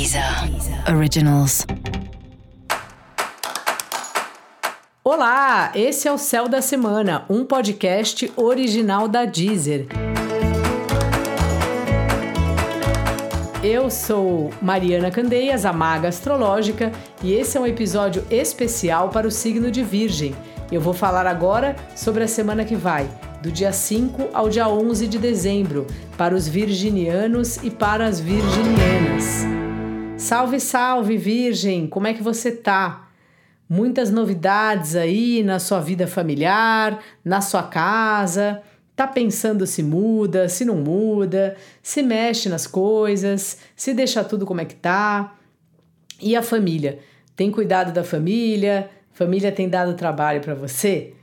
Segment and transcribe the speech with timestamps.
[0.00, 0.24] Deezer
[0.96, 1.66] Originals.
[5.04, 9.88] Olá, esse é o Céu da Semana, um podcast original da Deezer.
[13.62, 16.90] Eu sou Mariana Candeias, a maga astrológica,
[17.22, 20.34] e esse é um episódio especial para o signo de Virgem.
[20.72, 23.06] Eu vou falar agora sobre a semana que vai,
[23.42, 25.86] do dia 5 ao dia 11 de dezembro,
[26.16, 29.49] para os virginianos e para as virginianas.
[30.20, 31.86] Salve, salve, Virgem!
[31.86, 33.08] Como é que você tá?
[33.66, 38.62] Muitas novidades aí na sua vida familiar, na sua casa.
[38.94, 44.60] Tá pensando se muda, se não muda, se mexe nas coisas, se deixa tudo como
[44.60, 45.34] é que tá.
[46.20, 46.98] E a família?
[47.34, 48.90] Tem cuidado da família?
[49.12, 51.14] Família tem dado trabalho para você?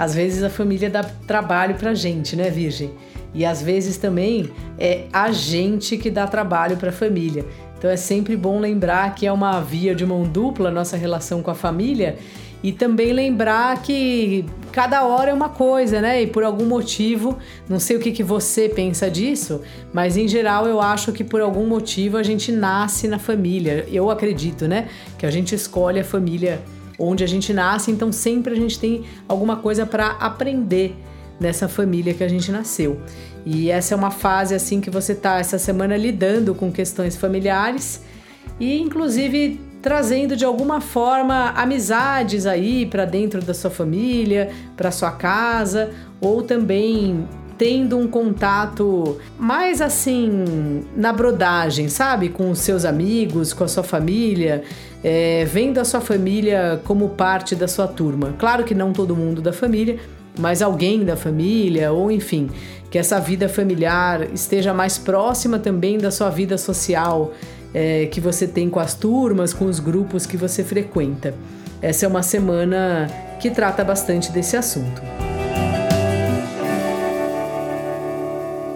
[0.00, 2.90] Às vezes a família dá trabalho pra gente, né, Virgem?
[3.34, 7.44] E às vezes também é a gente que dá trabalho para a família.
[7.76, 11.42] Então é sempre bom lembrar que é uma via de mão dupla a nossa relação
[11.42, 12.16] com a família
[12.62, 16.22] e também lembrar que cada hora é uma coisa, né?
[16.22, 17.36] E por algum motivo,
[17.68, 19.60] não sei o que, que você pensa disso,
[19.92, 23.86] mas em geral eu acho que por algum motivo a gente nasce na família.
[23.92, 24.88] Eu acredito, né?
[25.18, 26.58] Que a gente escolhe a família
[27.00, 30.94] onde a gente nasce, então sempre a gente tem alguma coisa para aprender
[31.40, 33.00] nessa família que a gente nasceu.
[33.44, 38.02] E essa é uma fase assim que você está essa semana lidando com questões familiares
[38.58, 45.10] e inclusive trazendo de alguma forma amizades aí para dentro da sua família, para sua
[45.10, 45.90] casa,
[46.20, 52.28] ou também tendo um contato mais assim na brodagem, sabe?
[52.28, 54.62] Com os seus amigos, com a sua família,
[55.02, 58.34] é, vendo a sua família como parte da sua turma.
[58.38, 59.98] Claro que não todo mundo da família,
[60.38, 62.50] mas alguém da família, ou enfim,
[62.90, 67.32] que essa vida familiar esteja mais próxima também da sua vida social
[67.72, 71.34] é, que você tem com as turmas, com os grupos que você frequenta.
[71.80, 73.06] Essa é uma semana
[73.40, 75.00] que trata bastante desse assunto.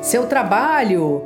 [0.00, 1.22] Seu trabalho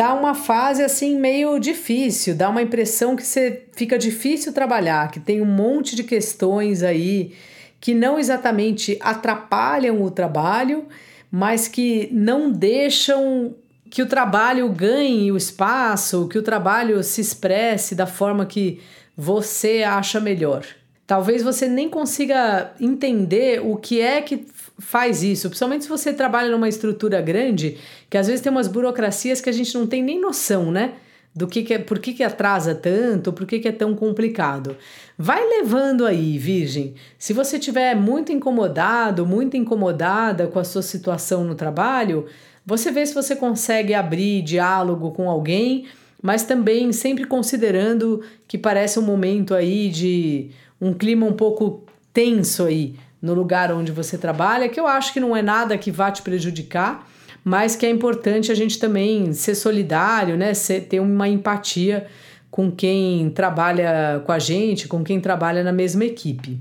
[0.00, 5.20] tá uma fase assim meio difícil, dá uma impressão que você fica difícil trabalhar, que
[5.20, 7.34] tem um monte de questões aí
[7.78, 10.86] que não exatamente atrapalham o trabalho,
[11.30, 13.54] mas que não deixam
[13.90, 18.80] que o trabalho ganhe o espaço, que o trabalho se expresse da forma que
[19.14, 20.64] você acha melhor.
[21.10, 24.46] Talvez você nem consiga entender o que é que
[24.78, 27.78] faz isso, principalmente se você trabalha numa estrutura grande,
[28.08, 30.92] que às vezes tem umas burocracias que a gente não tem nem noção, né?
[31.34, 34.76] Do que, que é, por que, que atrasa tanto, por que, que é tão complicado.
[35.18, 36.94] Vai levando aí, Virgem.
[37.18, 42.26] Se você estiver muito incomodado, muito incomodada com a sua situação no trabalho,
[42.64, 45.86] você vê se você consegue abrir diálogo com alguém,
[46.22, 52.64] mas também sempre considerando que parece um momento aí de um clima um pouco tenso
[52.64, 56.10] aí no lugar onde você trabalha, que eu acho que não é nada que vá
[56.10, 57.06] te prejudicar,
[57.44, 60.54] mas que é importante a gente também ser solidário, né?
[60.54, 62.06] Ser, ter uma empatia
[62.50, 66.58] com quem trabalha com a gente, com quem trabalha na mesma equipe.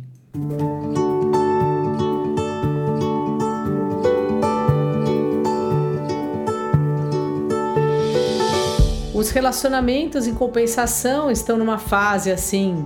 [9.14, 12.86] Os relacionamentos, em compensação, estão numa fase assim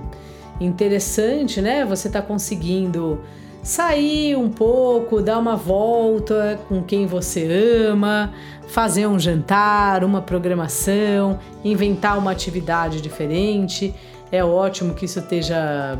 [0.60, 1.84] interessante, né?
[1.84, 3.20] Você está conseguindo
[3.62, 7.48] sair um pouco, dar uma volta com quem você
[7.88, 8.32] ama,
[8.68, 13.94] fazer um jantar, uma programação, inventar uma atividade diferente.
[14.30, 15.98] É ótimo que isso esteja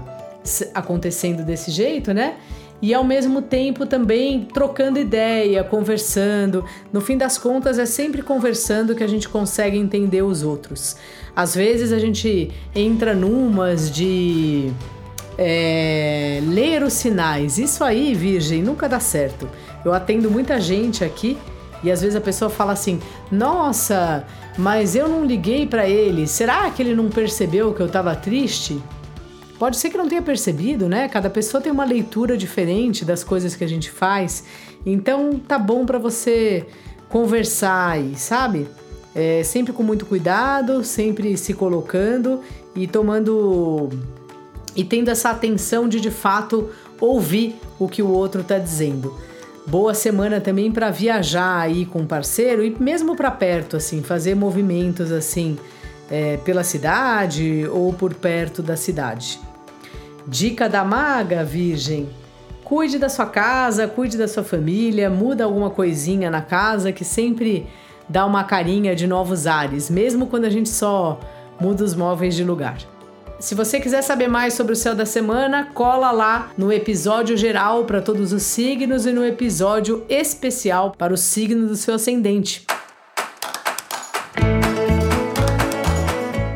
[0.74, 2.36] acontecendo desse jeito, né?
[2.82, 6.64] E ao mesmo tempo também trocando ideia, conversando.
[6.92, 10.96] No fim das contas, é sempre conversando que a gente consegue entender os outros.
[11.34, 14.70] Às vezes a gente entra numas de
[15.38, 17.58] é, ler os sinais.
[17.58, 19.48] Isso aí, Virgem, nunca dá certo.
[19.84, 21.38] Eu atendo muita gente aqui
[21.82, 22.98] e às vezes a pessoa fala assim:
[23.30, 24.24] Nossa,
[24.56, 26.26] mas eu não liguei para ele.
[26.26, 28.80] Será que ele não percebeu que eu estava triste?
[29.58, 31.08] Pode ser que não tenha percebido, né?
[31.08, 34.44] Cada pessoa tem uma leitura diferente das coisas que a gente faz.
[34.84, 36.66] Então tá bom para você
[37.08, 38.66] conversar aí, sabe?
[39.14, 42.40] É, sempre com muito cuidado, sempre se colocando
[42.74, 43.90] e tomando
[44.74, 46.70] e tendo essa atenção de de fato
[47.00, 49.14] ouvir o que o outro está dizendo.
[49.66, 54.34] Boa semana também para viajar aí com o parceiro e mesmo para perto, assim, fazer
[54.34, 55.56] movimentos assim
[56.10, 59.40] é, pela cidade ou por perto da cidade.
[60.26, 62.08] Dica da maga, Virgem:
[62.62, 67.66] cuide da sua casa, cuide da sua família, muda alguma coisinha na casa que sempre
[68.08, 71.18] dá uma carinha de novos ares, mesmo quando a gente só
[71.60, 72.78] muda os móveis de lugar.
[73.38, 77.84] Se você quiser saber mais sobre o céu da semana, cola lá no episódio geral
[77.84, 82.64] para todos os signos e no episódio especial para o signo do seu ascendente.